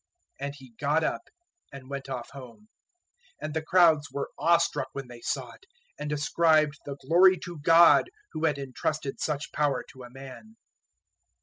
009:007 0.41 0.45
And 0.47 0.55
he 0.57 0.73
got 0.79 1.03
up, 1.03 1.21
and 1.71 1.87
went 1.91 2.09
off 2.09 2.31
home. 2.31 2.69
009:008 3.43 3.43
And 3.43 3.53
the 3.53 3.61
crowds 3.61 4.07
were 4.11 4.31
awe 4.35 4.57
struck 4.57 4.87
when 4.93 5.07
they 5.07 5.21
saw 5.21 5.51
it, 5.51 5.67
and 5.99 6.11
ascribed 6.11 6.79
the 6.87 6.97
glory 7.05 7.37
to 7.43 7.59
God 7.61 8.09
who 8.31 8.45
had 8.45 8.57
entrusted 8.57 9.19
such 9.19 9.51
power 9.51 9.85
to 9.89 10.01
a 10.03 10.09
man. 10.09 10.55